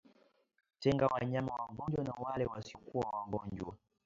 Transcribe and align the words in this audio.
Tenga 0.81 1.05
wanyama 1.07 1.53
wagonjwa 1.55 2.03
na 2.03 2.13
wale 2.13 2.45
wasiokuwa 2.45 3.05
wagonjwa 3.11 3.75